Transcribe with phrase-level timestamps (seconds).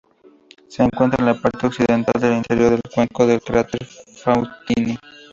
[0.67, 4.97] Se encuentra en la parte occidental del interior del cuenco del cráter Faustini.